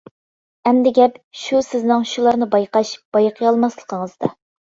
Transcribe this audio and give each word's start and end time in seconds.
ئەمدى 0.69 0.93
گەپ، 0.99 1.19
شۇ 1.41 1.59
سىزنىڭ 1.67 2.07
شۇلارنى 2.13 2.47
بايقاش، 2.55 2.93
بايقىيالماسلىقىڭىزدا! 3.17 4.35